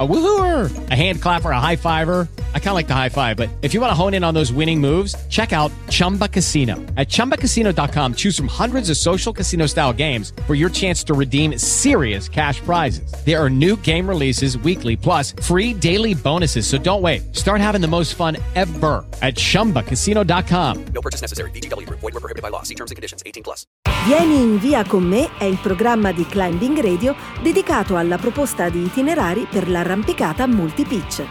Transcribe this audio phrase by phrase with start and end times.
[0.00, 2.26] A woohooer, a hand clapper, a high fiver.
[2.54, 4.32] I kind of like the high five, but if you want to hone in on
[4.32, 6.76] those winning moves, check out Chumba Casino.
[6.96, 11.58] At ChumbaCasino.com, choose from hundreds of social casino style games for your chance to redeem
[11.58, 13.12] serious cash prizes.
[13.26, 16.66] There are new game releases weekly, plus free daily bonuses.
[16.66, 17.36] So don't wait.
[17.36, 20.84] Start having the most fun ever at ChumbaCasino.com.
[20.94, 21.50] No purchase necessary.
[21.50, 21.86] BGW.
[21.90, 22.62] Void were prohibited by law.
[22.62, 23.22] See terms and conditions.
[23.26, 23.66] 18 plus.
[24.06, 28.82] Vieni in Via con me è il programma di Climbing Radio dedicato alla proposta di
[28.82, 31.24] itinerari per l'arrampicata multi-pitch.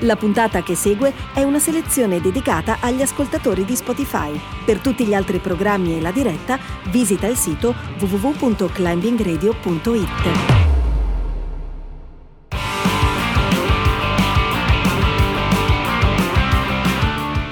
[0.00, 4.40] La puntata che segue è una selezione dedicata agli ascoltatori di Spotify.
[4.64, 6.56] Per tutti gli altri programmi e la diretta,
[6.90, 10.65] visita il sito www.climbingradio.it.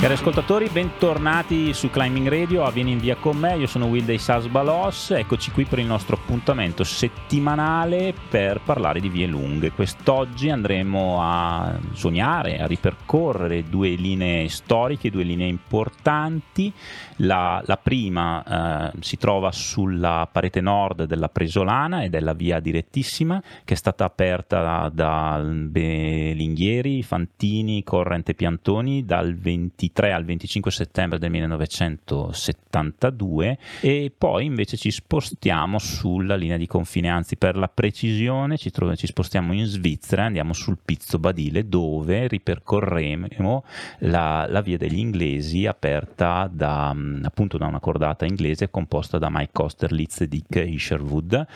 [0.05, 4.05] Cari ascoltatori, bentornati su Climbing Radio, a Vieni in via con me, io sono Will
[4.05, 9.73] dei Sas Balos, eccoci qui per il nostro appuntamento settimanale per parlare di vie lunghe.
[9.73, 16.71] Quest'oggi andremo a sognare, a ripercorrere due linee storiche, due linee importanti.
[17.19, 22.61] La, la prima eh, si trova sulla parete nord della Presolana ed è la via
[22.61, 30.25] direttissima che è stata aperta da, da Belinghieri, Fantini, Corrente Piantoni dal 23 23 al
[30.25, 37.57] 25 settembre del 1972 e poi invece ci spostiamo sulla linea di confine, anzi per
[37.57, 43.63] la precisione ci, troviamo, ci spostiamo in Svizzera, andiamo sul Pizzo Badile dove ripercorremo
[44.01, 46.93] la, la via degli inglesi aperta da,
[47.23, 51.47] appunto da una cordata inglese composta da Mike Coster, Litz e Dick Isherwood.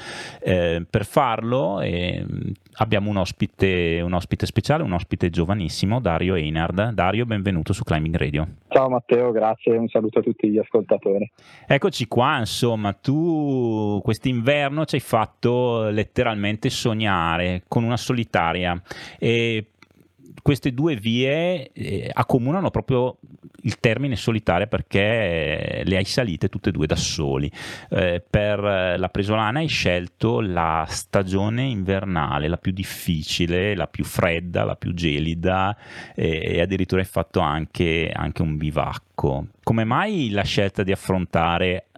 [0.41, 2.25] Eh, per farlo eh,
[2.75, 6.93] abbiamo un ospite, un ospite speciale, un ospite giovanissimo, Dario Einard.
[6.93, 8.28] Dario, benvenuto su Climbing Radio.
[8.69, 11.31] Ciao Matteo, grazie, un saluto a tutti gli ascoltatori.
[11.67, 18.81] Eccoci qua, insomma, tu quest'inverno ci hai fatto letteralmente sognare con una solitaria
[19.19, 19.67] e
[20.49, 23.19] queste due vie eh, accomunano proprio
[23.65, 27.53] il termine solitaria perché le hai salite tutte e due da soli.
[27.91, 34.65] Eh, per la Presolana hai scelto la stagione invernale, la più difficile, la più fredda,
[34.65, 35.77] la più gelida
[36.15, 39.49] eh, e addirittura hai fatto anche, anche un bivacco.
[39.63, 41.89] Come mai la scelta di affrontare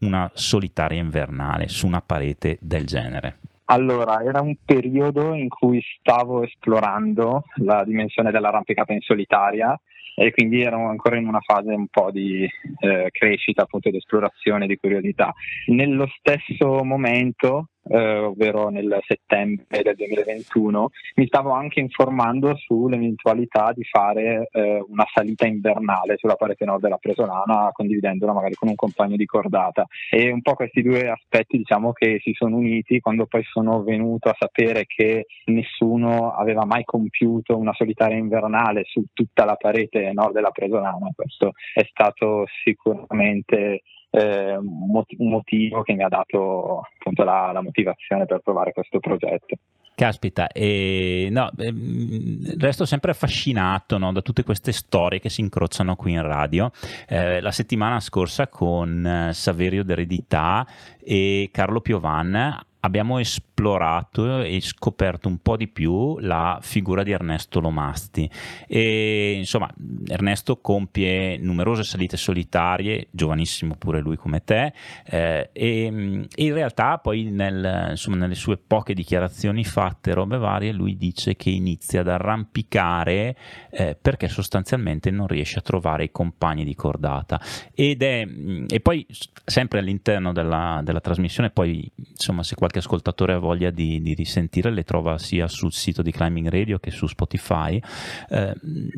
[0.00, 3.38] una solitaria invernale su una parete del genere?
[3.68, 9.78] Allora, era un periodo in cui stavo esplorando la dimensione dell'arrampicata in solitaria
[10.14, 14.66] e quindi ero ancora in una fase un po' di eh, crescita, appunto di esplorazione,
[14.66, 15.34] di curiosità.
[15.66, 23.84] Nello stesso momento eh, ovvero nel settembre del 2021, mi stavo anche informando sull'eventualità di
[23.84, 29.16] fare eh, una salita invernale sulla parete nord della Presolana, condividendola magari con un compagno
[29.16, 29.86] di cordata.
[30.10, 34.28] E un po' questi due aspetti diciamo che si sono uniti quando poi sono venuto
[34.28, 40.34] a sapere che nessuno aveva mai compiuto una solitaria invernale su tutta la parete nord
[40.34, 41.10] della Presolana.
[41.14, 48.26] Questo è stato sicuramente eh, un motivo che mi ha dato appunto la, la motivazione
[48.26, 49.56] per provare questo progetto.
[49.96, 55.96] Caspita, e, no, ehm, resto sempre affascinato no, da tutte queste storie che si incrociano
[55.96, 56.70] qui in radio.
[57.08, 60.66] Eh, la settimana scorsa con eh, Saverio d'Eredità
[61.02, 67.60] e Carlo Piovan abbiamo esplorato e scoperto un po' di più la figura di Ernesto
[67.60, 68.30] Lomasti.
[68.66, 69.68] E, insomma,
[70.06, 74.72] Ernesto compie numerose salite solitarie, giovanissimo pure lui come te,
[75.04, 80.72] eh, e, e, in realtà poi nel, insomma, nelle sue poche dichiarazioni fatte, robe varie,
[80.72, 83.36] lui dice che inizia ad arrampicare
[83.70, 87.40] eh, perché sostanzialmente non riesce a trovare i compagni di cordata.
[87.74, 88.26] Ed è,
[88.68, 89.06] e poi
[89.44, 94.14] sempre all'interno della, della trasmissione, poi insomma se qualche qualche ascoltatore ha voglia di, di,
[94.14, 97.80] risentire, le trova sia sul sito di Climbing Radio che su Spotify.
[98.28, 98.54] Eh,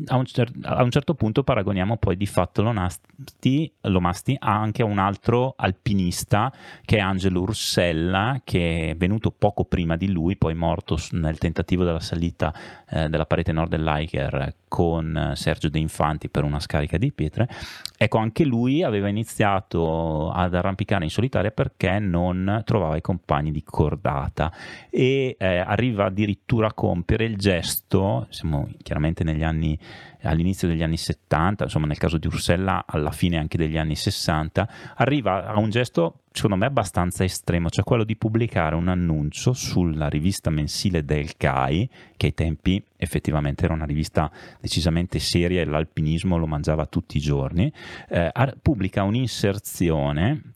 [0.07, 4.85] a, un cer- a, un certo punto paragoniamo poi di fatto Lomasti, Lomasti anche a
[4.85, 6.51] un altro alpinista
[6.83, 11.83] che è Angelo Russella, che è venuto poco prima di lui, poi morto nel tentativo
[11.83, 12.53] della salita
[12.89, 17.49] eh, della parete nord dell'Iker con Sergio De Infanti per una scarica di pietre.
[17.97, 23.63] Ecco, anche lui aveva iniziato ad arrampicare in solitaria perché non trovava i compagni di
[23.69, 24.51] cordata
[24.89, 29.77] e eh, arriva addirittura a compiere il gesto, siamo chiaramente anni
[30.23, 34.69] all'inizio degli anni 70, insomma nel caso di Ursella alla fine anche degli anni 60,
[34.95, 40.07] arriva a un gesto secondo me abbastanza estremo, cioè quello di pubblicare un annuncio sulla
[40.07, 46.37] rivista mensile del CAI, che ai tempi effettivamente era una rivista decisamente seria e l'alpinismo
[46.37, 47.71] lo mangiava tutti i giorni,
[48.09, 48.31] eh,
[48.61, 50.53] pubblica un'inserzione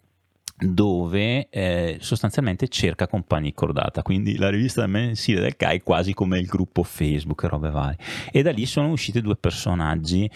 [0.64, 6.46] dove eh, sostanzialmente cerca compagni cordata, quindi la rivista mensile del CAI quasi come il
[6.46, 7.98] gruppo Facebook e robe varie.
[8.32, 10.30] E da lì sono usciti due personaggi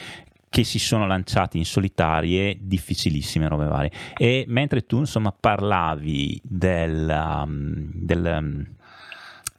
[0.50, 3.92] che si sono lanciati in solitarie difficilissime robe varie.
[4.18, 8.66] E mentre tu insomma parlavi del, um, del um,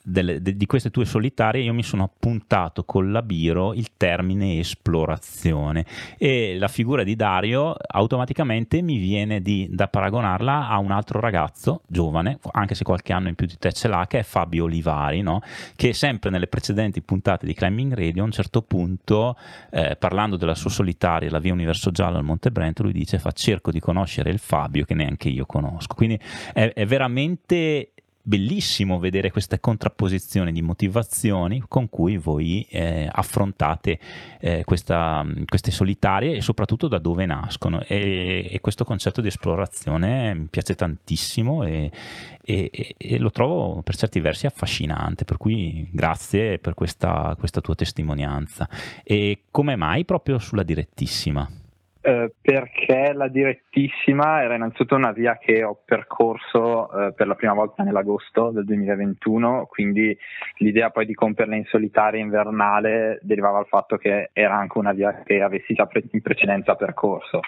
[0.08, 4.58] delle, de, di queste tue solitarie io mi sono appuntato con la Biro il termine
[4.58, 5.84] esplorazione
[6.16, 11.82] e la figura di Dario automaticamente mi viene di, da paragonarla a un altro ragazzo
[11.86, 15.20] giovane, anche se qualche anno in più di te ce l'ha, che è Fabio Olivari,
[15.20, 15.42] no?
[15.76, 19.36] che sempre nelle precedenti puntate di Climbing Radio a un certo punto,
[19.70, 23.32] eh, parlando della sua solitaria, la via Universo Giallo al Monte Brento, lui dice fa
[23.32, 25.94] cerco di conoscere il Fabio che neanche io conosco.
[25.94, 26.18] Quindi
[26.52, 27.92] è, è veramente
[28.28, 33.98] bellissimo vedere queste contrapposizioni di motivazioni con cui voi eh, affrontate
[34.38, 37.80] eh, questa, queste solitarie e soprattutto da dove nascono.
[37.80, 41.90] E, e, questo concetto di esplorazione mi piace tantissimo e,
[42.44, 47.74] e, e, lo trovo per certi versi affascinante, per cui grazie per questa, questa tua
[47.74, 48.68] testimonianza.
[49.04, 51.48] E come mai proprio sulla direttissima?
[52.08, 57.52] Eh, perché la direttissima era innanzitutto una via che ho percorso eh, per la prima
[57.52, 60.16] volta nell'agosto del 2021, quindi
[60.56, 65.22] l'idea poi di compierla in solitaria invernale derivava dal fatto che era anche una via
[65.22, 67.40] che avessi già pre- in precedenza percorso.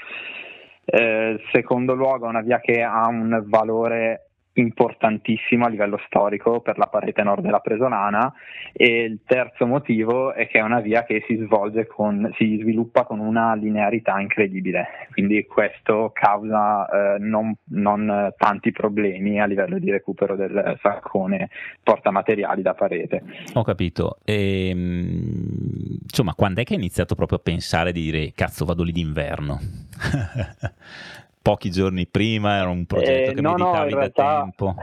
[0.85, 4.30] Eh, secondo luogo, è una via che ha un valore
[4.61, 8.33] importantissimo a livello storico per la parete nord della Presolana
[8.73, 13.05] e il terzo motivo è che è una via che si svolge con, si sviluppa
[13.05, 19.91] con una linearità incredibile, quindi questo causa eh, non, non, tanti problemi a livello di
[19.91, 21.51] recupero del saccone
[21.83, 23.23] portamateriali da parete.
[23.55, 24.19] Ho capito.
[24.25, 28.83] E, ehm, insomma, quando è che hai iniziato proprio a pensare di dire cazzo vado
[28.83, 29.59] lì d'inverno?
[31.43, 34.75] pochi giorni prima, era un progetto eh, che no, meditavi no, realtà, da tempo?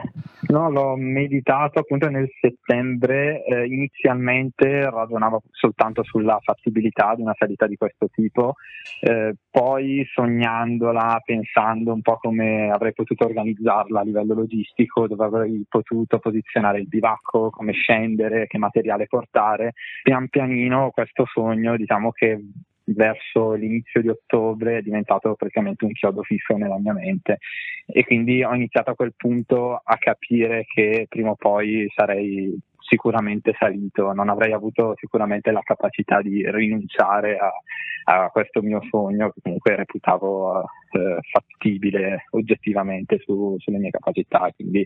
[0.50, 7.68] No, l'ho meditato appunto nel settembre, eh, inizialmente ragionavo soltanto sulla fattibilità di una salita
[7.68, 8.56] di questo tipo,
[9.02, 15.66] eh, poi sognandola, pensando un po' come avrei potuto organizzarla a livello logistico, dove avrei
[15.68, 22.40] potuto posizionare il bivacco, come scendere, che materiale portare, pian pianino questo sogno diciamo che
[22.88, 27.40] verso l'inizio di ottobre è diventato praticamente un chiodo fisso nella mia mente.
[27.86, 33.54] E quindi ho iniziato a quel punto a capire che prima o poi sarei sicuramente
[33.60, 37.52] salito, non avrei avuto sicuramente la capacità di rinunciare a,
[38.06, 44.86] a questo mio sogno che comunque reputavo eh, fattibile oggettivamente su, sulle mie capacità, quindi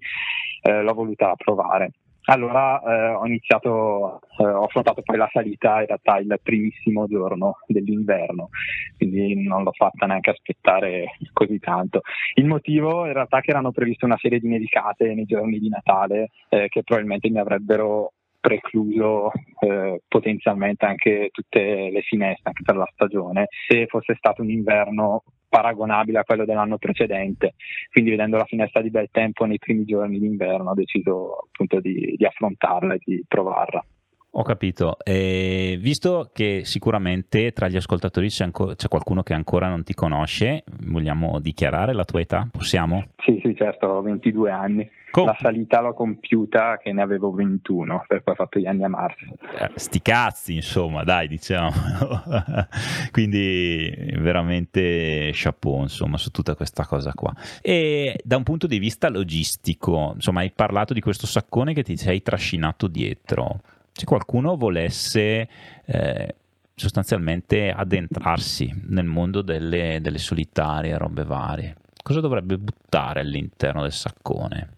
[0.64, 1.92] eh, l'ho voluta provare.
[2.26, 7.58] Allora eh, ho iniziato, eh, ho affrontato poi la salita in realtà il primissimo giorno
[7.66, 8.50] dell'inverno,
[8.96, 12.02] quindi non l'ho fatta neanche aspettare così tanto.
[12.36, 15.70] Il motivo in realtà è che erano previste una serie di nevicate nei giorni di
[15.70, 22.76] Natale eh, che probabilmente mi avrebbero precluso eh, potenzialmente anche tutte le finestre anche per
[22.76, 27.56] la stagione se fosse stato un inverno paragonabile a quello dell'anno precedente.
[27.92, 32.16] Quindi vedendo la finestra di bel tempo nei primi giorni d'inverno ho deciso appunto di,
[32.18, 33.84] di affrontarla e di provarla
[34.34, 34.98] ho capito.
[35.04, 39.94] E visto che sicuramente tra gli ascoltatori c'è, anco- c'è, qualcuno che ancora non ti
[39.94, 42.48] conosce, vogliamo dichiarare la tua età?
[42.50, 43.08] Possiamo?
[43.24, 44.90] Sì, sì, certo, ho 22 anni.
[45.12, 48.86] Com- la salita l'ho compiuta che ne avevo 21, per poi ho fatto gli anni
[48.86, 49.26] a marzo.
[49.60, 51.70] Eh, sti cazzi, insomma, dai, diciamo.
[53.12, 57.34] Quindi veramente chapeau, insomma, su tutta questa cosa qua.
[57.62, 61.98] E da un punto di vista logistico, insomma, hai parlato di questo saccone che ti
[61.98, 63.60] sei trascinato dietro
[63.92, 65.48] se qualcuno volesse
[65.86, 66.36] eh,
[66.76, 74.70] sostanzialmente addentrarsi nel mondo delle, delle solitarie, robe varie, cosa dovrebbe buttare all'interno del saccone?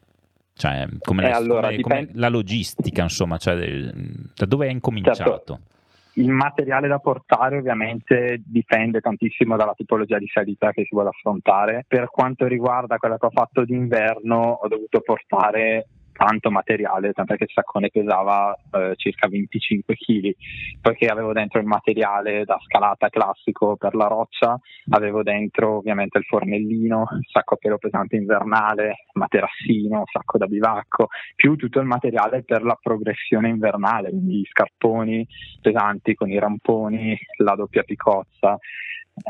[0.56, 3.56] Cioè, come, Eh, la, allora, come- come dipende- la logistica, insomma, cioè,
[4.36, 5.24] da dove hai incominciato?
[5.24, 5.60] Certo.
[6.16, 11.86] Il materiale da portare ovviamente dipende tantissimo dalla tipologia di salita che si vuole affrontare.
[11.88, 17.46] Per quanto riguarda quella che ho fatto d'inverno, ho dovuto portare tanto materiale, tant'è che
[17.46, 20.36] il saccone pesava eh, circa 25 kg,
[20.82, 24.58] poiché avevo dentro il materiale da scalata classico per la roccia,
[24.90, 31.08] avevo dentro ovviamente il fornellino, il sacco a pelo pesante invernale, materassino, sacco da bivacco,
[31.36, 35.28] più tutto il materiale per la progressione invernale, quindi scarponi
[35.62, 38.58] pesanti con i ramponi, la doppia picozza.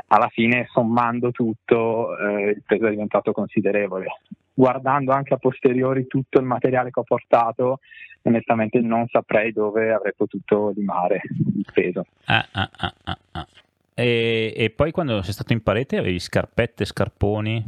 [0.08, 4.06] Alla fine, sommando tutto, eh, il peso è diventato considerevole.
[4.54, 7.80] Guardando anche a posteriori tutto il materiale che ho portato,
[8.24, 11.22] onestamente non saprei dove avrei potuto limare
[11.56, 12.06] il peso.
[12.26, 13.48] Ah, ah, ah, ah, ah.
[13.96, 17.64] E, e poi quando sei stato in parete avevi scarpette, scarponi?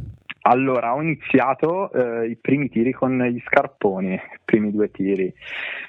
[0.48, 5.34] Allora, ho iniziato eh, i primi tiri con gli scarponi, i primi due tiri.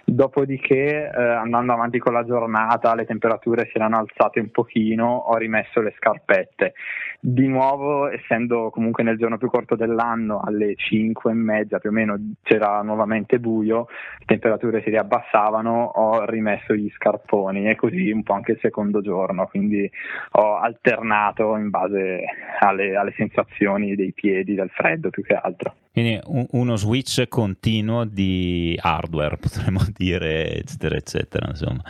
[0.03, 5.35] Dopodiché, eh, andando avanti con la giornata, le temperature si erano alzate un pochino, ho
[5.35, 6.73] rimesso le scarpette.
[7.19, 11.93] Di nuovo, essendo comunque nel giorno più corto dell'anno, alle 5 e mezza più o
[11.93, 13.87] meno c'era nuovamente buio,
[14.19, 19.01] le temperature si riabbassavano, ho rimesso gli scarponi e così un po' anche il secondo
[19.01, 19.89] giorno, quindi
[20.31, 22.23] ho alternato in base
[22.59, 25.75] alle, alle sensazioni dei piedi, del freddo più che altro.
[25.97, 31.81] Quindi un- uno switch continuo di hardware, potremmo dire, eccetera, eccetera, insomma.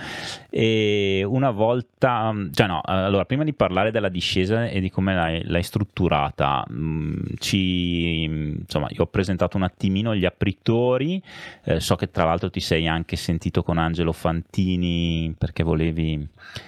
[0.49, 5.43] E una volta, cioè no, allora, prima di parlare della discesa e di come l'hai,
[5.43, 11.21] l'hai strutturata, mh, ci, insomma, io ho presentato un attimino gli apritori,
[11.65, 16.25] eh, so che tra l'altro ti sei anche sentito con Angelo Fantini perché volevi,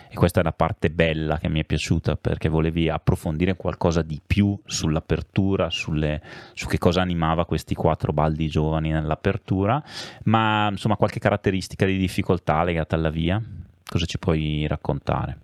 [0.10, 4.20] e questa è la parte bella che mi è piaciuta, perché volevi approfondire qualcosa di
[4.26, 6.22] più sull'apertura, sulle,
[6.54, 9.82] su che cosa animava questi quattro baldi giovani nell'apertura,
[10.26, 13.42] ma insomma qualche caratteristica di difficoltà legata alla via,
[13.90, 15.38] cosa ci puoi raccontare?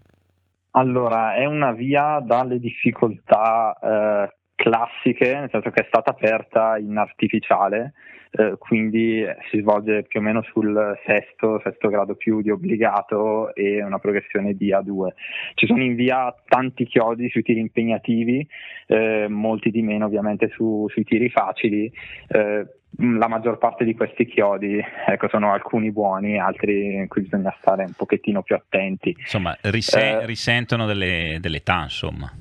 [0.71, 6.97] Allora, è una via dalle difficoltà eh, classiche, nel senso che è stata aperta in
[6.97, 7.93] artificiale,
[8.37, 13.81] eh, quindi si svolge più o meno sul sesto, sesto grado più di obbligato e
[13.83, 15.07] una progressione di A2.
[15.53, 18.45] Ci sono in via tanti chiodi sui tiri impegnativi,
[18.87, 21.91] eh, molti di meno ovviamente su- sui tiri facili.
[22.27, 22.65] eh,
[22.97, 27.83] la maggior parte di questi chiodi ecco, sono alcuni buoni, altri in cui bisogna stare
[27.83, 29.13] un pochettino più attenti.
[29.19, 30.25] Insomma, risen- Eh.
[30.25, 32.31] risentono delle, dell'età, insomma.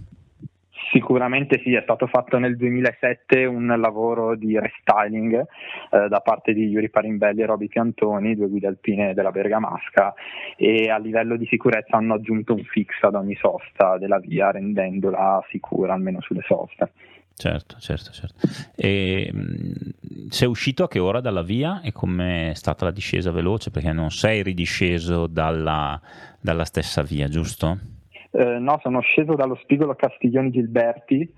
[0.95, 5.45] Sicuramente sì, è stato fatto nel 2007 un lavoro di restyling
[5.91, 10.15] eh, da parte di Yuri Parimbelli e Roby Piantoni, due guide alpine della Bergamasca,
[10.57, 15.45] e a livello di sicurezza hanno aggiunto un fix ad ogni sosta della via, rendendola
[15.49, 16.93] sicura almeno sulle soste.
[17.35, 18.47] Certo, certo, certo.
[18.77, 23.73] E, mh, sei uscito a che ora dalla via e com'è stata la discesa veloce?
[23.73, 26.01] Perché non sei ridisceso dalla,
[26.41, 27.94] dalla stessa via, giusto?
[28.37, 31.33] Eh, no, sono sceso dallo spigolo Castiglioni Gilberti,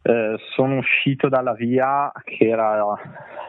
[0.00, 2.96] eh, sono uscito dalla via che era,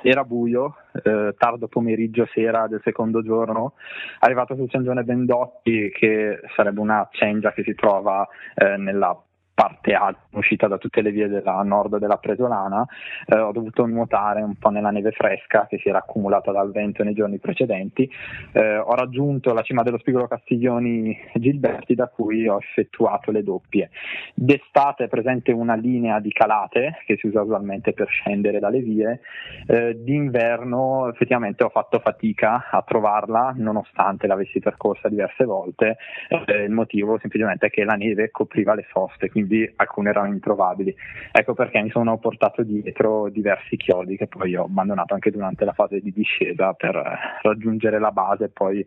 [0.01, 3.75] era buio, eh, tardo pomeriggio, sera del secondo giorno,
[4.19, 9.17] arrivato sul Ciangione Bendotti che sarebbe una cengia che si trova eh, nella
[9.59, 12.85] parte alta, uscita da tutte le vie della nord della Presolana,
[13.25, 17.03] eh, ho dovuto nuotare un po' nella neve fresca che si era accumulata dal vento
[17.03, 18.09] nei giorni precedenti,
[18.53, 23.89] eh, ho raggiunto la cima dello spigolo Castiglioni Gilberti da cui ho effettuato le doppie.
[24.33, 29.19] D'estate è presente una linea di calate che si usa usualmente per scendere dalle vie,
[29.67, 35.97] eh, d'inverno effettivamente ho fatto fatica a trovarla nonostante l'avessi percorsa diverse volte,
[36.29, 40.93] eh, il motivo semplicemente è che la neve copriva le soste, quindi alcune erano introvabili.
[41.31, 45.73] Ecco perché mi sono portato dietro diversi chiodi che poi ho abbandonato anche durante la
[45.73, 48.85] fase di discesa per eh, raggiungere la base poi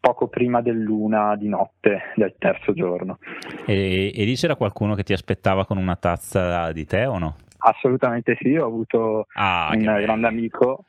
[0.00, 3.18] poco prima dell'una di notte del terzo giorno.
[3.66, 7.36] E, e lì c'era qualcuno che ti aspettava con una tazza di tè o no?
[7.64, 10.00] Assolutamente sì, ho avuto Ah, un bello.
[10.00, 10.84] grande amico,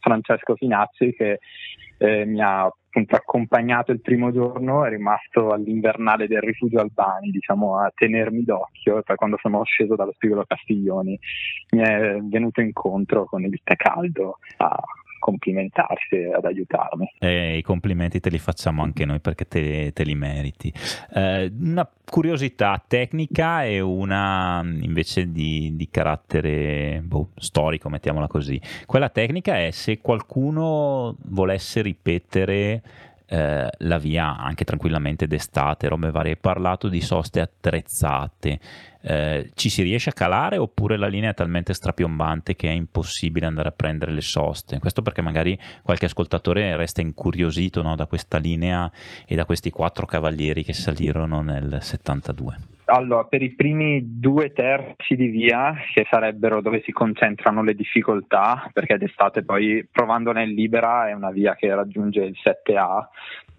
[0.00, 1.38] Francesco Finazzi, che
[1.96, 7.78] eh, mi ha appunto accompagnato il primo giorno, è rimasto all'invernale del rifugio Albani, diciamo,
[7.78, 11.18] a tenermi d'occhio e poi quando sono sceso dallo spigolo Castiglioni.
[11.70, 14.82] Mi è venuto incontro con il tè caldo a
[15.18, 17.12] complimentarsi e ad aiutarmi.
[17.18, 20.72] Eh, I complimenti te li facciamo anche noi perché te, te li meriti.
[21.14, 28.60] Eh, una curiosità tecnica e una mh, invece di, di carattere boh, storico, mettiamola così.
[28.86, 32.82] Quella tecnica è se qualcuno volesse ripetere
[33.30, 36.32] eh, la via anche tranquillamente d'estate, robe varie.
[36.32, 38.58] Hai parlato di soste attrezzate.
[39.00, 43.46] Eh, ci si riesce a calare oppure la linea è talmente strapiombante che è impossibile
[43.46, 44.78] andare a prendere le soste?
[44.78, 48.90] Questo perché magari qualche ascoltatore resta incuriosito no, da questa linea
[49.26, 52.76] e da questi quattro cavalieri che salirono nel 72.
[52.90, 58.70] Allora, per i primi due terzi di via, che sarebbero dove si concentrano le difficoltà,
[58.72, 63.08] perché d'estate poi provandone libera è una via che raggiunge il 7A,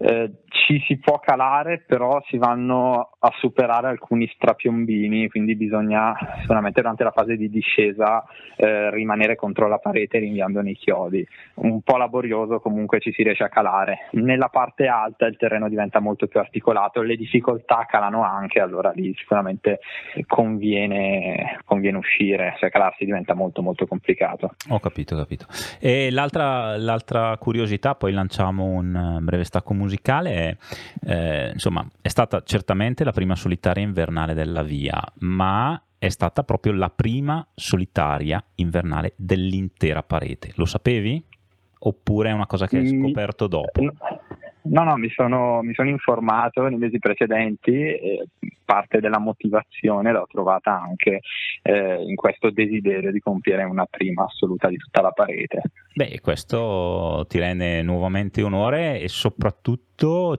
[0.02, 6.80] eh, ci si può calare, però si vanno a superare alcuni strapiombini, quindi bisogna sicuramente
[6.80, 8.24] durante la fase di discesa
[8.56, 11.26] eh, rimanere contro la parete rinviandone i chiodi.
[11.56, 14.08] Un po' laborioso, comunque ci si riesce a calare.
[14.12, 19.12] Nella parte alta il terreno diventa molto più articolato, le difficoltà calano anche, allora lì
[19.18, 19.80] sicuramente
[20.26, 24.54] conviene, conviene uscire, se calarsi diventa molto molto complicato.
[24.70, 25.44] Ho capito, ho capito.
[25.78, 30.56] E l'altra, l'altra curiosità, poi lanciamo un breve stacco musicale musicale è,
[31.06, 36.72] eh, insomma, è stata certamente la prima solitaria invernale della via, ma è stata proprio
[36.72, 40.52] la prima solitaria invernale dell'intera parete.
[40.54, 41.22] Lo sapevi?
[41.82, 43.02] Oppure è una cosa che hai mm.
[43.02, 43.82] scoperto dopo?
[43.82, 43.92] No,
[44.62, 48.28] no, mi sono, mi sono informato nei mesi precedenti e
[48.64, 51.20] parte della motivazione l'ho trovata anche
[51.62, 55.62] eh, in questo desiderio di compiere una prima assoluta di tutta la parete.
[55.92, 59.89] Beh, questo ti rende nuovamente onore e soprattutto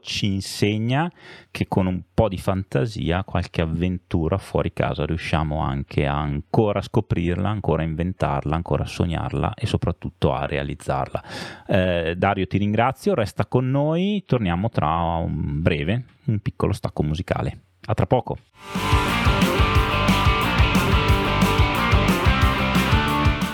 [0.01, 1.11] ci insegna
[1.51, 7.49] che con un po' di fantasia, qualche avventura fuori casa riusciamo anche a ancora scoprirla,
[7.49, 11.23] ancora inventarla, ancora sognarla e soprattutto a realizzarla.
[11.67, 17.59] Eh, Dario, ti ringrazio, resta con noi, torniamo tra un breve, un piccolo stacco musicale.
[17.85, 18.37] A tra poco.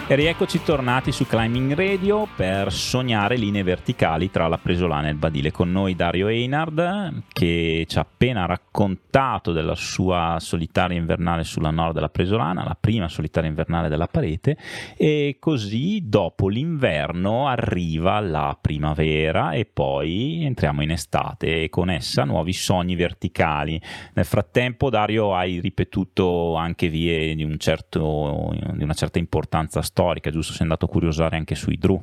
[0.09, 5.17] E rieccoci tornati su Climbing Radio per sognare linee verticali tra la Presolana e il
[5.17, 5.51] Badile.
[5.51, 11.93] Con noi Dario Einard che ci ha appena raccontato della sua solitaria invernale sulla nord
[11.93, 14.57] della Presolana, la prima solitaria invernale della parete
[14.95, 22.23] e così dopo l'inverno arriva la primavera e poi entriamo in estate e con essa
[22.23, 23.77] nuovi sogni verticali.
[24.13, 29.95] Nel frattempo Dario hai ripetuto anche vie di, un certo, di una certa importanza storica
[29.97, 30.53] storica, giusto?
[30.53, 31.99] Sei andato a curiosare anche sui Drew.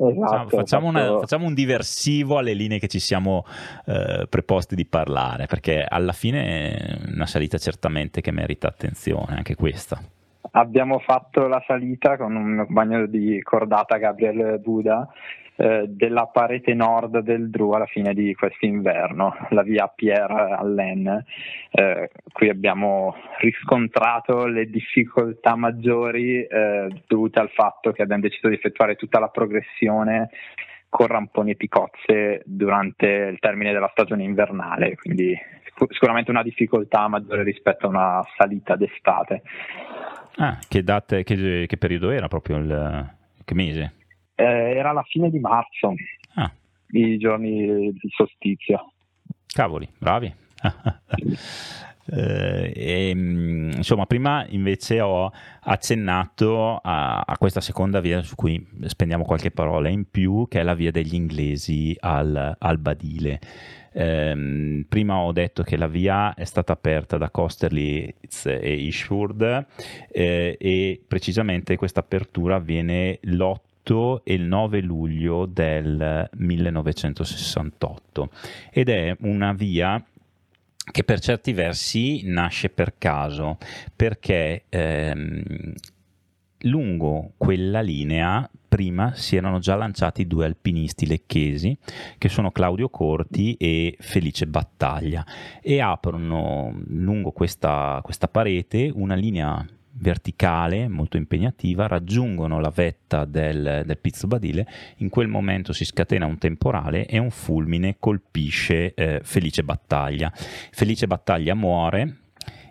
[0.00, 3.44] Esatto, facciamo, una, facciamo, un diversivo alle linee che ci siamo
[3.86, 9.56] eh, preposti di parlare, perché alla fine è una salita certamente che merita attenzione, anche
[9.56, 10.00] questa.
[10.52, 15.08] Abbiamo fatto la salita con un compagno di cordata, Gabriele Buda,
[15.56, 21.24] eh, della parete nord del Dru alla fine di quest'inverno, la via Pierre Allen.
[21.72, 28.54] Eh, qui abbiamo riscontrato le difficoltà maggiori eh, dovute al fatto che abbiamo deciso di
[28.54, 30.30] effettuare tutta la progressione
[30.88, 35.36] con ramponi e picozze durante il termine della stagione invernale, quindi
[35.90, 39.42] sicuramente una difficoltà maggiore rispetto a una salita d'estate.
[40.40, 43.94] Ah, che, date, che, che periodo era proprio il che mese?
[44.36, 45.94] Eh, era la fine di marzo,
[46.34, 46.52] ah.
[46.90, 48.92] i giorni di solstizio.
[49.46, 50.32] Cavoli, bravi.
[52.10, 58.66] eh, e, mm, insomma, prima invece ho accennato a, a, questa seconda via su cui
[58.86, 63.40] spendiamo qualche parola in più, che è la via degli inglesi al, al Badile.
[63.92, 69.66] Eh, prima ho detto che la via è stata aperta da Costerlitz e Ishford
[70.10, 78.30] eh, e precisamente questa apertura avviene l'8 e il 9 luglio del 1968
[78.70, 80.04] ed è una via
[80.90, 83.58] che per certi versi nasce per caso
[83.94, 85.72] perché ehm,
[86.62, 91.76] lungo quella linea prima si erano già lanciati due alpinisti lecchesi
[92.18, 95.24] che sono Claudio Corti e Felice Battaglia
[95.62, 99.66] e aprono lungo questa, questa parete una linea
[99.98, 104.66] verticale molto impegnativa, raggiungono la vetta del, del Pizzo Badile,
[104.98, 110.32] in quel momento si scatena un temporale e un fulmine colpisce eh, Felice Battaglia.
[110.34, 112.18] Felice Battaglia muore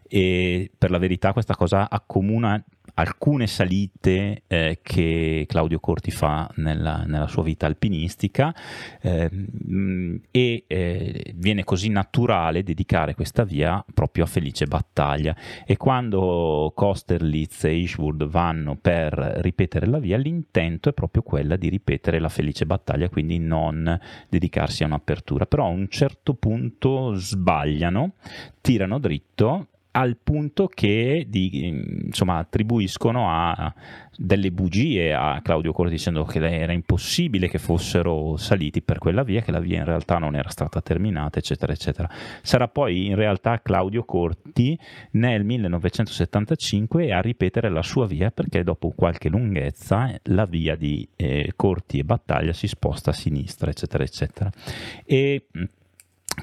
[0.08, 2.63] e per la verità questa cosa accomuna
[2.98, 8.54] alcune salite eh, che Claudio Corti fa nella, nella sua vita alpinistica
[9.02, 9.30] eh,
[10.32, 15.36] e eh, viene così naturale dedicare questa via proprio a Felice Battaglia.
[15.66, 21.70] E quando Kosterlitz e Ishwood vanno per ripetere la via l'intento è proprio quella di
[21.70, 25.46] ripetere la Felice Battaglia quindi non dedicarsi a un'apertura.
[25.46, 28.14] Però a un certo punto sbagliano
[28.62, 31.66] tirano dritto al punto che di,
[32.06, 33.74] insomma, attribuiscono a
[34.16, 39.42] delle bugie a Claudio Corti dicendo che era impossibile che fossero saliti per quella via,
[39.42, 42.10] che la via in realtà non era stata terminata, eccetera, eccetera.
[42.44, 44.78] Sarà poi in realtà Claudio Corti
[45.12, 51.54] nel 1975 a ripetere la sua via perché dopo qualche lunghezza la via di eh,
[51.56, 54.52] Corti e Battaglia si sposta a sinistra, eccetera, eccetera.
[55.06, 55.48] E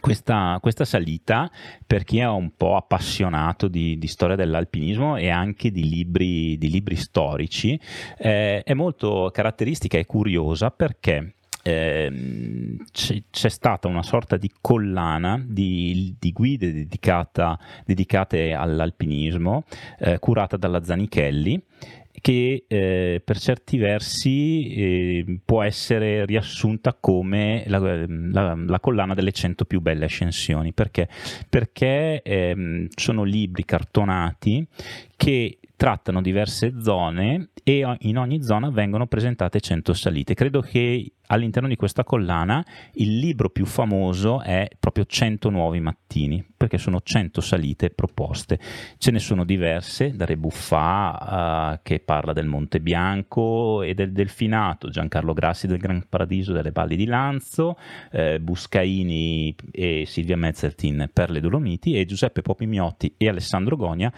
[0.01, 1.51] questa, questa, salita,
[1.87, 6.71] per chi è un po' appassionato di, di storia dell'alpinismo e anche di libri, di
[6.71, 7.79] libri storici,
[8.19, 11.35] eh, è molto caratteristica e curiosa perché
[11.67, 16.87] eh, c'è, c'è, stata una sorta di collana di, di guide
[17.87, 19.65] dedicate all'alpinismo,
[19.99, 21.63] eh, curata dalla Zanichelli
[22.25, 29.31] che eh, per certi versi eh, può essere riassunta come la, la, la, collana delle
[29.31, 30.73] 100 più belle ascensioni.
[30.73, 31.07] Perché?
[31.51, 34.67] Perché eh, sono libri cartonati
[35.17, 40.33] che trattano diverse zone e in ogni zona vengono presentate 100 salite.
[40.33, 46.43] Credo che all'interno di questa collana il libro più famoso è proprio 100 nuovi mattini,
[46.57, 48.59] perché sono 100 salite proposte.
[48.97, 54.89] Ce ne sono diverse, da Rebuffà uh, che parla del Monte Bianco e del Delfinato,
[54.89, 57.77] Giancarlo Grassi del Gran Paradiso delle Valli di Lanzo,
[58.11, 64.11] eh, Buscaini e Silvia Mezzeltin per le Dolomiti e Giuseppe Popimiotti e Alessandro Gonia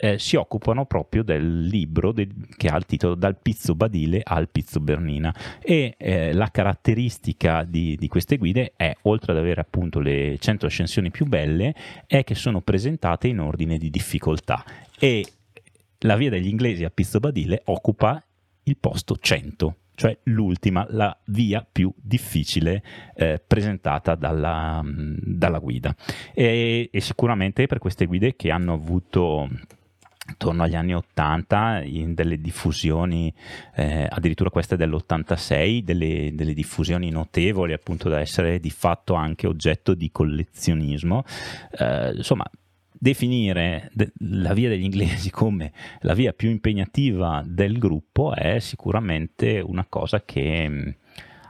[0.00, 4.48] eh, si occupano proprio del libro de- che ha il titolo Dal Pizzo Badile al
[4.48, 10.00] Pizzo Bernina e eh, la caratteristica di, di, queste guide è, oltre ad avere appunto
[10.00, 11.74] le 100 ascensioni più belle,
[12.06, 14.64] è che sono presentate in ordine di difficoltà
[14.98, 15.24] e
[15.98, 18.24] la via degli inglesi a Pizzo Badile occupa
[18.62, 22.82] il posto 100 cioè l'ultima, la via più difficile
[23.14, 25.94] eh, presentata dalla, dalla guida.
[26.32, 29.46] E, e, sicuramente per queste guide che hanno avuto
[30.30, 33.32] intorno agli anni 80 in delle diffusioni,
[33.74, 39.94] eh, addirittura queste dell'86, delle, delle, diffusioni notevoli appunto da essere di fatto anche oggetto
[39.94, 41.24] di collezionismo.
[41.78, 42.48] Eh, insomma,
[42.92, 49.60] definire de- la via degli inglesi come la via più impegnativa del gruppo è sicuramente
[49.60, 50.96] una cosa che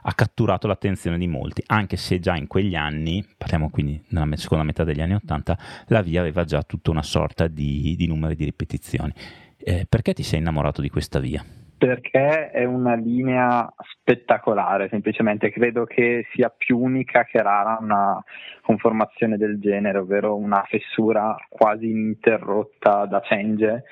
[0.03, 4.63] ha catturato l'attenzione di molti, anche se già in quegli anni, parliamo quindi nella seconda
[4.63, 8.45] metà degli anni Ottanta, la via aveva già tutta una sorta di, di numeri di
[8.45, 9.13] ripetizioni.
[9.57, 11.43] Eh, perché ti sei innamorato di questa via?
[11.77, 18.23] Perché è una linea spettacolare, semplicemente credo che sia più unica che rara una
[18.61, 23.83] conformazione del genere, ovvero una fessura quasi ininterrotta da cenge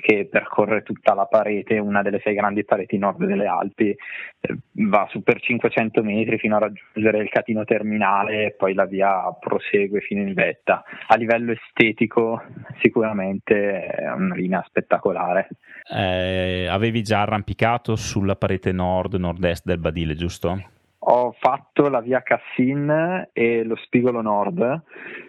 [0.00, 5.06] che percorre tutta la parete, una delle sei grandi pareti nord delle Alpi, eh, va
[5.10, 10.00] su per 500 metri fino a raggiungere il catino terminale e poi la via prosegue
[10.00, 10.82] fino in vetta.
[11.06, 12.42] A livello estetico
[12.80, 15.48] sicuramente è una linea spettacolare.
[15.88, 20.78] Eh, avevi già arrampicato sulla parete nord-nord-est del Badile, giusto?
[21.02, 24.82] Ho fatto la via Cassin e lo Spigolo Nord.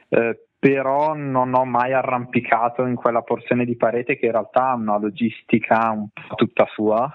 [0.09, 4.75] Eh, però non ho mai arrampicato in quella porzione di parete che in realtà ha
[4.75, 7.11] una logistica un po' tutta sua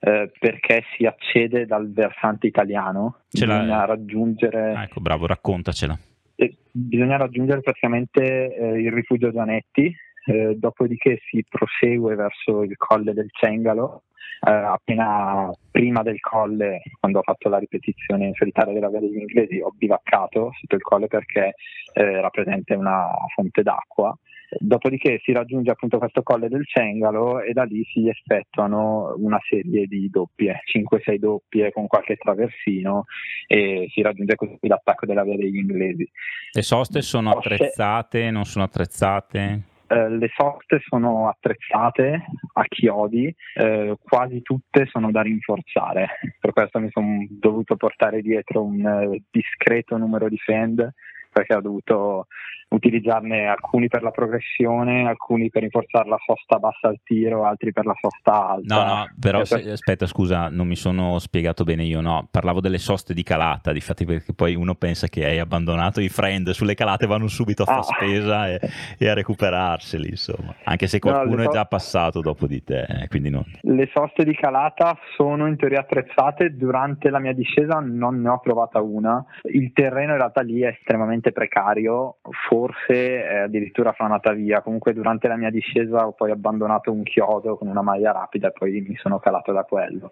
[0.00, 3.20] eh, perché si accede dal versante italiano.
[3.30, 5.98] Ce bisogna raggiungere ah, ecco bravo raccontacela.
[6.34, 13.14] Eh, bisogna raggiungere praticamente eh, il rifugio Zanetti eh, dopodiché si prosegue verso il colle
[13.14, 14.02] del Cengalo
[14.46, 19.18] eh, appena prima del colle, quando ho fatto la ripetizione in solitaria della via degli
[19.18, 21.54] inglesi, ho bivaccato sotto il colle perché
[21.92, 24.16] eh, era presente una fonte d'acqua.
[24.58, 29.86] Dopodiché si raggiunge appunto questo colle del Cengalo e da lì si effettuano una serie
[29.86, 33.04] di doppie, 5-6 doppie con qualche traversino
[33.46, 36.10] e si raggiunge così l'attacco della via degli inglesi.
[36.52, 39.62] Le soste sono attrezzate, non sono attrezzate?
[39.92, 46.06] Eh, le soste sono attrezzate a chiodi, eh, quasi tutte sono da rinforzare,
[46.38, 50.88] per questo mi sono dovuto portare dietro un eh, discreto numero di fend
[51.30, 52.26] perché ho dovuto
[52.70, 57.84] utilizzarne alcuni per la progressione, alcuni per rinforzare la sosta bassa al tiro, altri per
[57.84, 58.74] la sosta alta.
[58.74, 62.78] No, no, però se, aspetta, scusa, non mi sono spiegato bene io, no, parlavo delle
[62.78, 67.06] soste di calata, difatti perché poi uno pensa che hai abbandonato i friend sulle calate
[67.06, 67.82] vanno subito a fare ah.
[67.82, 68.60] spesa e,
[68.98, 73.08] e, a recuperarseli, insomma, anche se qualcuno no, è già passato dopo di te, eh,
[73.08, 73.44] quindi non.
[73.62, 78.40] Le soste di calata sono in teoria attrezzate, durante la mia discesa non ne ho
[78.40, 82.16] trovata una, il terreno in realtà lì è estremamente precario,
[82.48, 84.62] forse eh, addirittura franata via.
[84.62, 88.52] Comunque durante la mia discesa ho poi abbandonato un chiodo con una maglia rapida e
[88.52, 90.10] poi mi sono calato da quello.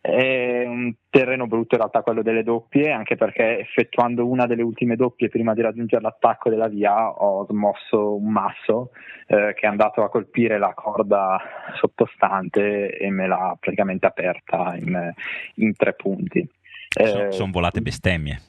[0.00, 4.96] È un terreno brutto in realtà quello delle doppie, anche perché effettuando una delle ultime
[4.96, 8.90] doppie prima di raggiungere l'attacco della via ho smosso un masso
[9.28, 11.40] eh, che è andato a colpire la corda
[11.74, 15.12] sottostante e me l'ha praticamente aperta in,
[15.56, 16.48] in tre punti.
[16.98, 18.40] Eh, sono volate bestemmie.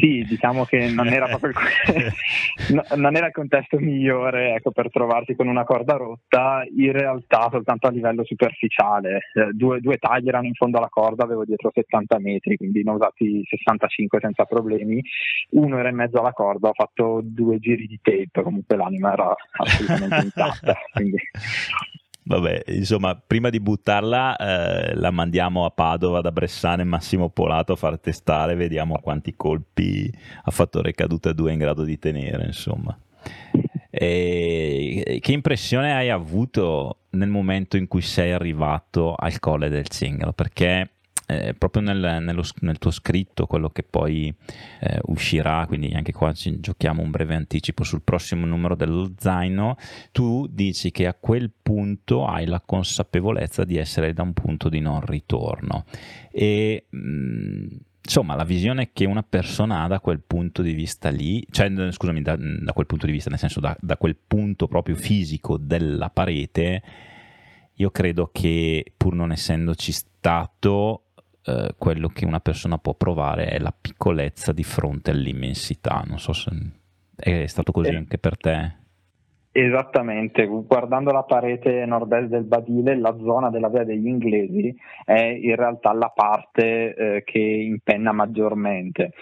[0.00, 5.34] Sì, diciamo che non era proprio il, non era il contesto migliore ecco, per trovarsi
[5.34, 9.20] con una corda rotta, in realtà soltanto a livello superficiale.
[9.34, 12.90] Eh, due, due, tagli erano in fondo alla corda, avevo dietro 70 metri, quindi ne
[12.90, 15.02] ho usati 65 senza problemi.
[15.50, 19.34] Uno era in mezzo alla corda, ho fatto due giri di tape, comunque l'anima era
[19.52, 20.74] assolutamente intatta.
[20.92, 21.18] Quindi
[22.28, 27.76] Vabbè, insomma, prima di buttarla eh, la mandiamo a Padova da Bressane Massimo Polato a
[27.76, 30.12] far testare, vediamo quanti colpi
[30.42, 32.94] a fattore caduta 2 è in grado di tenere, insomma.
[33.90, 40.34] E che impressione hai avuto nel momento in cui sei arrivato al colle del Zingaro?
[40.34, 40.97] Perché
[41.30, 44.34] eh, proprio nel, nello, nel, tuo scritto, quello che poi
[44.80, 49.76] eh, uscirà, quindi anche qua ci giochiamo un breve anticipo sul prossimo numero dello zaino,
[50.10, 54.80] tu dici che a quel punto hai la consapevolezza di essere da un punto di
[54.80, 55.84] non ritorno.
[56.30, 57.66] E mh, mm,
[58.02, 62.22] insomma, la visione che una persona ha da quel punto di vista lì, cioè scusami,
[62.22, 66.08] da, da quel punto di vista, nel senso da, da, quel punto proprio fisico della
[66.08, 66.82] parete,
[67.74, 71.02] io credo che pur non essendoci stato,
[71.48, 76.04] eh, quello che una persona può provare è la piccolezza di fronte all'immensità.
[76.06, 76.50] Non so se
[77.16, 78.76] è stato così eh, anche per te.
[79.50, 85.56] Esattamente, guardando la parete nord-est del Badile, la zona della via degli inglesi è in
[85.56, 89.12] realtà la parte eh, che impenna maggiormente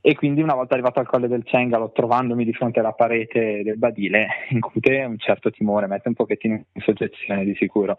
[0.00, 3.78] e quindi una volta arrivato al colle del Cengalo trovandomi di fronte alla parete del
[3.78, 7.96] badile incute un certo timore, mette un pochettino in soggezione di sicuro,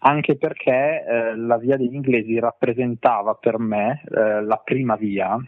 [0.00, 5.38] anche perché eh, la via degli inglesi rappresentava per me eh, la prima via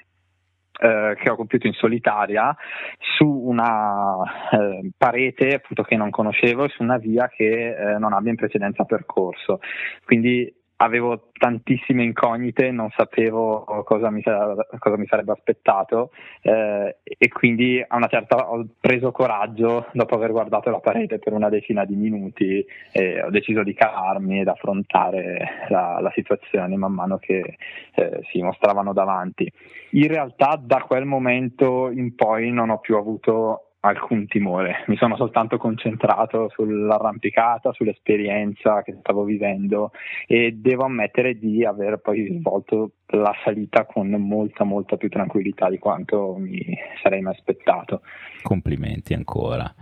[0.82, 2.56] eh, che ho compiuto in solitaria
[2.98, 4.16] su una
[4.50, 8.84] eh, parete appunto che non conoscevo su una via che eh, non abbia in precedenza
[8.84, 9.60] percorso.
[10.04, 10.50] Quindi
[10.82, 16.10] avevo tantissime incognite, non sapevo cosa mi, cosa mi sarebbe aspettato
[16.42, 21.34] eh, e quindi a una certa ho preso coraggio dopo aver guardato la parete per
[21.34, 26.92] una decina di minuti e ho deciso di calarmi ed affrontare la, la situazione man
[26.92, 27.56] mano che
[27.94, 29.50] eh, si mostravano davanti.
[29.92, 35.16] In realtà da quel momento in poi non ho più avuto alcun timore, mi sono
[35.16, 39.92] soltanto concentrato sull'arrampicata, sull'esperienza che stavo vivendo
[40.26, 45.78] e devo ammettere di aver poi svolto la salita con molta molta più tranquillità di
[45.78, 46.60] quanto mi
[47.02, 48.02] sarei mai aspettato.
[48.42, 49.72] Complimenti ancora.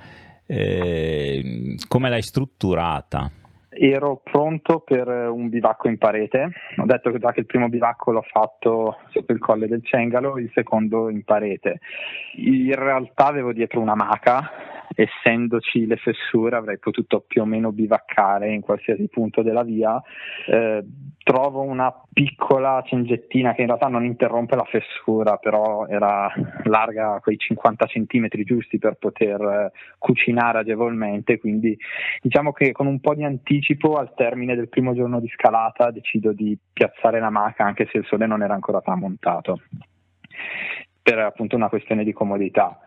[0.46, 3.30] Eh, come l'hai strutturata?
[3.70, 6.50] Ero pronto per un bivacco in parete.
[6.76, 10.38] Ho detto che già che il primo bivacco l'ho fatto sotto il colle del Cengalo,
[10.38, 11.81] il secondo in parete.
[12.37, 14.50] In realtà avevo dietro una maca
[14.94, 20.01] essendoci le fessure avrei potuto più o meno bivaccare in qualsiasi punto della via.
[20.46, 20.85] Eh,
[21.22, 26.33] trovo una piccola cingettina che in realtà non interrompe la fessura, però era
[26.64, 31.77] larga quei 50 cm giusti per poter eh, cucinare agevolmente, quindi
[32.22, 36.33] diciamo che con un po' di anticipo al termine del primo giorno di scalata decido
[36.33, 39.61] di piazzare la maca anche se il sole non era ancora tramontato
[41.09, 42.81] per appunto una questione di comodità.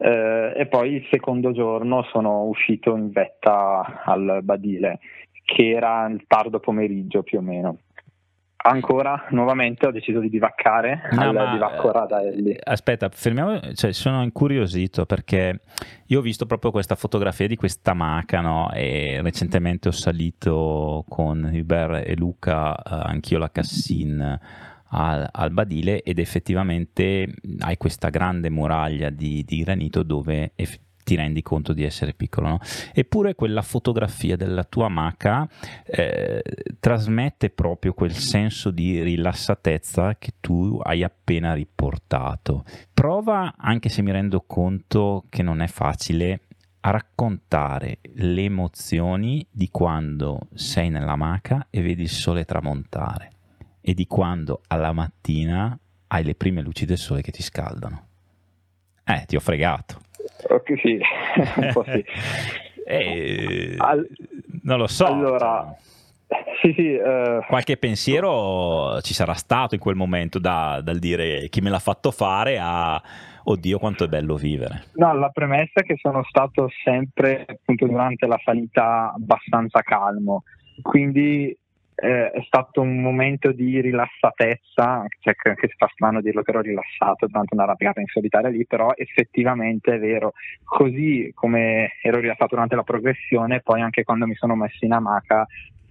[0.00, 5.00] Eh, e poi il secondo giorno sono uscito in vetta al Badile,
[5.44, 7.78] che era il tardo pomeriggio più o meno.
[8.60, 12.50] Ancora, nuovamente ho deciso di bivaccare no, al ma, Radaelli.
[12.50, 15.60] Eh, aspetta, fermiamo, cioè, sono incuriosito perché
[16.06, 18.70] io ho visto proprio questa fotografia di questa maca no?
[18.72, 24.38] e recentemente ho salito con Hubert e Luca, eh, anch'io la Cassin
[24.90, 31.16] al, al, Badile ed effettivamente hai questa grande muraglia di, di granito dove eff- ti
[31.16, 32.48] rendi conto di essere piccolo.
[32.48, 32.60] No?
[32.92, 35.48] Eppure quella fotografia della tua maca
[35.86, 36.42] eh,
[36.78, 42.64] trasmette proprio quel senso di rilassatezza che tu hai appena riportato.
[42.92, 46.40] Prova, anche se mi rendo conto che non è facile,
[46.80, 53.30] a raccontare le emozioni di quando sei nella maca e vedi il sole tramontare
[53.88, 55.76] e di quando alla mattina
[56.08, 58.06] hai le prime luci del sole che ti scaldano.
[59.02, 60.00] Eh, ti ho fregato.
[60.50, 61.00] Ok, sì,
[61.56, 62.04] un po' sì.
[62.84, 64.06] eh, Al...
[64.64, 65.06] Non lo so.
[65.06, 65.74] Allora,
[66.60, 67.42] sì, sì, uh...
[67.46, 72.10] Qualche pensiero ci sarà stato in quel momento da, dal dire chi me l'ha fatto
[72.10, 73.00] fare a
[73.44, 74.84] oddio quanto è bello vivere.
[74.96, 80.42] No, la premessa è che sono stato sempre appunto durante la salita abbastanza calmo,
[80.82, 81.56] quindi
[82.00, 86.60] eh, è stato un momento di rilassatezza, cioè anche se fa strano dirlo che ero
[86.60, 90.32] rilassato durante una arrampicata in solitaria lì, però effettivamente è vero,
[90.64, 95.46] così come ero rilassato durante la progressione, poi anche quando mi sono messo in amaca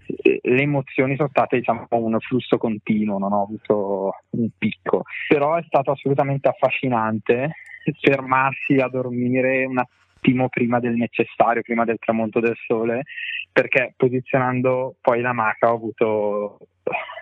[0.08, 5.56] eh, le emozioni sono state diciamo un flusso continuo, non ho avuto un picco, però
[5.56, 7.52] è stato assolutamente affascinante
[8.00, 9.78] fermarsi a dormire un
[10.18, 13.04] attimo prima del necessario, prima del tramonto del sole,
[13.52, 16.58] perché posizionando poi la maca ho avuto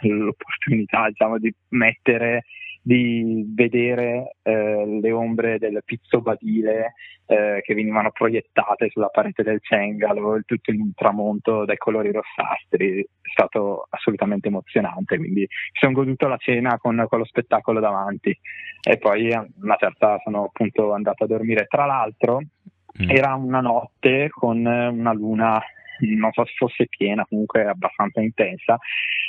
[0.01, 2.45] l'opportunità diciamo, di mettere
[2.81, 6.93] di vedere eh, le ombre del pizzo badile
[7.25, 13.07] eh, che venivano proiettate sulla parete del cengalo, tutto il tramonto dai colori rossastri, è
[13.31, 18.37] stato assolutamente emozionante, quindi sono goduto la cena con, con lo spettacolo davanti
[18.87, 21.65] e poi a una certa sono appunto andato a dormire.
[21.65, 22.41] Tra l'altro
[23.01, 23.09] mm.
[23.09, 25.61] era una notte con una luna
[25.99, 28.77] non so se fosse piena, comunque abbastanza intensa,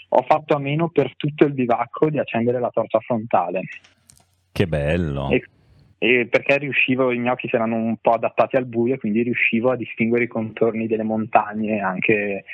[0.08, 3.62] ho fatto a meno per tutto il bivacco di accendere la torcia frontale.
[4.50, 5.30] Che bello!
[5.30, 5.44] E,
[5.98, 9.70] e perché riuscivo, i miei occhi si erano un po' adattati al buio, quindi riuscivo
[9.70, 12.44] a distinguere i contorni delle montagne, anche,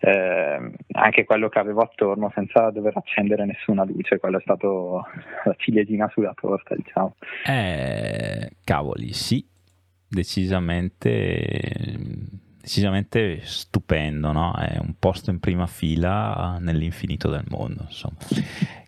[0.00, 4.18] eh, anche quello che avevo attorno, senza dover accendere nessuna luce.
[4.18, 5.04] Quello è stato
[5.44, 7.14] la ciliegina sulla torta, diciamo.
[7.46, 9.44] Eh, cavoli, sì,
[10.12, 11.98] decisamente
[12.62, 14.54] decisamente stupendo, no?
[14.54, 18.18] È un posto in prima fila nell'infinito del mondo, insomma.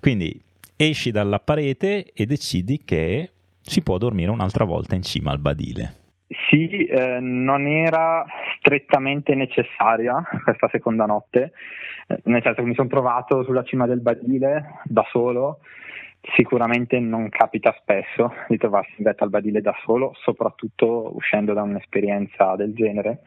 [0.00, 0.40] Quindi
[0.76, 6.02] esci dalla parete e decidi che si può dormire un'altra volta in cima al badile.
[6.48, 8.24] Sì, eh, non era
[8.58, 11.52] strettamente necessaria questa seconda notte,
[12.06, 15.58] eh, nel senso che mi sono trovato sulla cima del badile da solo
[16.36, 21.62] Sicuramente non capita spesso di trovarsi in vetta al badile da solo, soprattutto uscendo da
[21.62, 23.20] un'esperienza del genere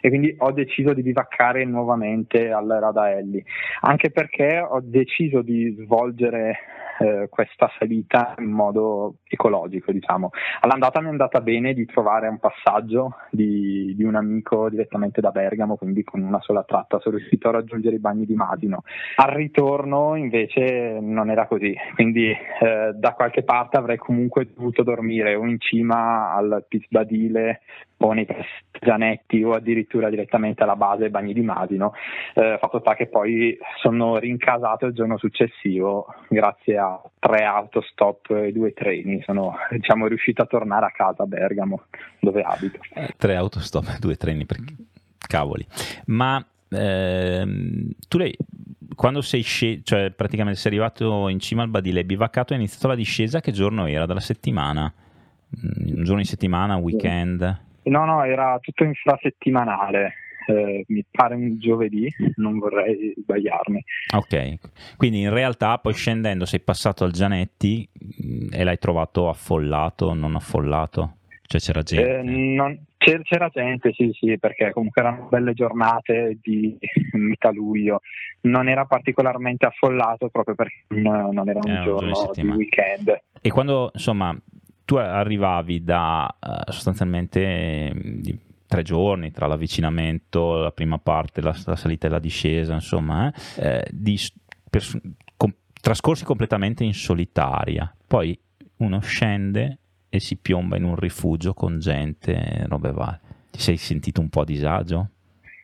[0.00, 3.42] e quindi ho deciso di bivaccare nuovamente al Radaelli,
[3.82, 6.58] anche perché ho deciso di svolgere
[7.00, 10.30] eh, questa salita in modo ecologico, diciamo.
[10.60, 15.30] All'andata mi è andata bene di trovare un passaggio di, di, un amico direttamente da
[15.30, 18.82] Bergamo, quindi con una sola tratta sono riuscito a raggiungere i bagni di Masino.
[19.16, 25.34] Al ritorno invece non era così, quindi eh, da qualche parte avrei comunque dovuto dormire
[25.34, 27.60] o in cima al Piz Badile
[27.98, 28.26] o nei
[28.80, 31.92] Gianetti o addirittura direttamente alla base dei bagni di Masino,
[32.34, 38.52] eh, fatto sta che poi sono rincasato il giorno successivo grazie a tre autostop e
[38.52, 41.82] due treni, sono diciamo, riuscito a tornare a casa a Bergamo
[42.20, 42.78] dove abito.
[43.16, 44.74] Tre autostop e due treni, perché...
[45.26, 45.66] cavoli.
[46.06, 48.34] Ma ehm, tu lei
[49.00, 52.94] quando sei sceso, cioè praticamente sei arrivato in cima al badile, bivaccato e iniziato la
[52.94, 54.92] discesa, che giorno era della settimana?
[54.92, 57.60] Mm, un giorno in settimana, un weekend?
[57.84, 60.12] No, no, era tutto infrasettimanale.
[60.46, 63.82] Eh, mi pare un giovedì, non vorrei sbagliarmi.
[64.16, 64.58] Ok,
[64.98, 67.88] quindi in realtà poi scendendo sei passato al Gianetti
[68.22, 71.16] mm, e l'hai trovato affollato, non affollato?
[71.46, 72.18] Cioè c'era gente?
[72.18, 72.78] Eh, non,
[73.22, 76.76] c'era, gente, sì, sì, perché comunque erano belle giornate di
[77.12, 78.00] metà luglio.
[78.42, 83.22] Non era particolarmente affollato proprio perché non, era un eh, giorno di weekend.
[83.40, 84.36] E quando, insomma,
[84.84, 91.76] tu arrivavi da uh, sostanzialmente di tre giorni tra l'avvicinamento, la prima parte, la, la
[91.76, 94.18] salita e la discesa, insomma, eh, eh, di,
[94.68, 94.84] per,
[95.36, 97.92] com, trascorsi completamente in solitaria.
[98.06, 98.38] Poi
[98.76, 99.78] uno scende
[100.10, 103.20] e si piomba in un rifugio con gente, robe varie.
[103.50, 105.10] Ti sei sentito un po' a disagio?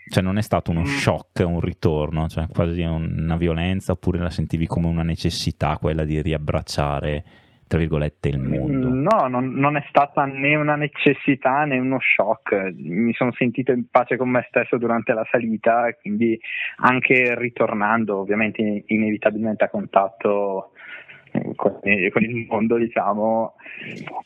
[0.09, 0.85] Cioè non è stato uno mm.
[0.85, 6.23] shock, un ritorno, cioè quasi una violenza, oppure la sentivi come una necessità quella di
[6.23, 7.25] riabbracciare
[7.67, 8.89] tra virgolette, il mondo?
[8.89, 12.73] No, non, non, è stata né una necessità né uno shock.
[12.77, 16.39] Mi sono sentito in pace con me stesso durante la salita quindi
[16.77, 20.71] anche ritornando, ovviamente inevitabilmente a contatto
[21.55, 23.55] con, il mondo, diciamo,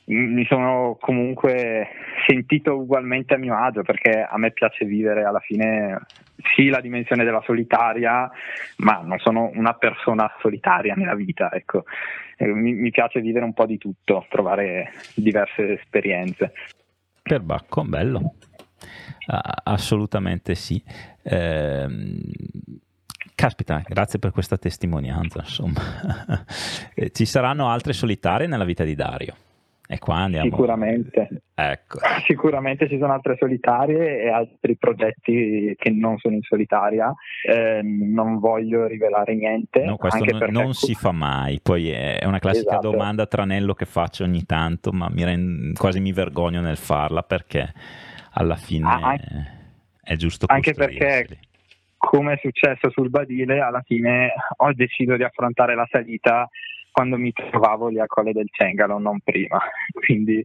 [0.06, 1.88] mi sono comunque
[2.26, 6.00] sentito ugualmente a mio agio perché a me piace vivere alla fine
[6.54, 8.30] sì la dimensione della solitaria,
[8.76, 11.84] ma non sono una persona solitaria nella vita, ecco.
[12.38, 16.52] Mi, mi piace vivere un po' di tutto, trovare diverse esperienze.
[17.22, 18.34] Perbacco, bello.
[19.64, 20.82] assolutamente sì.
[21.22, 21.86] Eh,
[23.40, 25.38] Caspita, grazie per questa testimonianza.
[25.40, 25.80] Insomma,
[26.94, 29.34] eh, ci saranno altre solitarie nella vita di Dario.
[29.88, 30.50] E qua andiamo.
[30.50, 31.42] Sicuramente.
[31.54, 32.00] Ecco.
[32.26, 37.14] Sicuramente ci sono altre solitarie e altri progetti che non sono in solitaria.
[37.42, 39.84] Eh, non voglio rivelare niente.
[39.84, 40.52] No, questo non, perché...
[40.52, 41.60] non, si fa mai.
[41.62, 42.90] Poi è una classica esatto.
[42.90, 45.78] domanda tranello che faccio ogni tanto, ma mi rend...
[45.78, 47.72] quasi mi vergogno nel farla perché
[48.34, 49.16] alla fine ah,
[50.02, 51.26] è giusto Anche perché
[52.00, 56.48] come è successo sul Badile, alla fine ho deciso di affrontare la salita
[56.90, 59.60] quando mi trovavo lì a Colle del Cengalo, non prima.
[59.92, 60.42] Quindi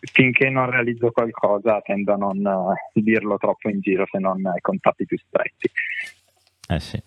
[0.00, 4.60] finché non realizzo qualcosa tendo a non uh, dirlo troppo in giro se non ai
[4.62, 5.70] contatti più stretti.
[6.68, 7.02] Eh sì,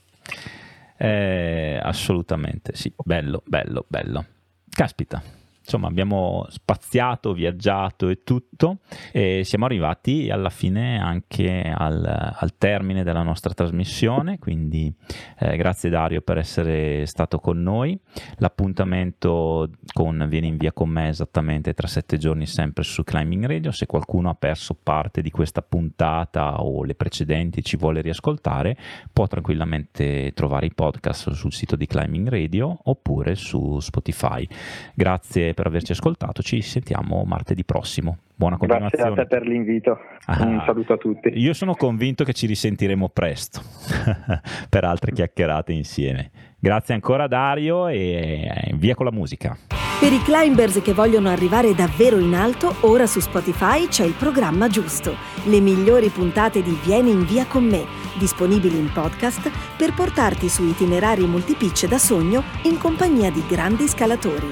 [0.98, 4.26] eh, assolutamente sì, bello, bello, bello.
[4.70, 5.22] Caspita,
[5.66, 8.80] insomma abbiamo spaziato, viaggiato e tutto
[9.12, 14.94] e siamo arrivati alla fine anche al, al termine della nostra trasmissione, quindi
[15.40, 18.00] eh, grazie Dario per essere stato con noi.
[18.38, 23.72] L'appuntamento con Vieni in via con me esattamente tra sette giorni sempre su Climbing Radio,
[23.72, 28.78] se qualcuno ha perso parte di questa puntata o le precedenti ci vuole riascoltare
[29.12, 34.48] può tranquillamente trovare i podcast sul sito di Climbing Radio oppure su Spotify.
[34.94, 36.44] Grazie per averci ascoltato.
[36.44, 38.18] Ci sentiamo martedì prossimo.
[38.36, 39.04] Buona continuazione.
[39.04, 39.98] Grazie a te per l'invito.
[40.26, 41.30] Ah, Un saluto a tutti.
[41.34, 43.62] Io sono convinto che ci risentiremo presto
[44.70, 46.30] per altre chiacchierate insieme.
[46.60, 49.58] Grazie ancora Dario e via con la musica.
[50.00, 54.68] Per i climbers che vogliono arrivare davvero in alto, ora su Spotify c'è il programma
[54.68, 55.16] giusto.
[55.46, 57.86] Le migliori puntate di Vieni in via con me,
[58.20, 64.52] disponibili in podcast per portarti su itinerari multipitch da sogno in compagnia di grandi scalatori.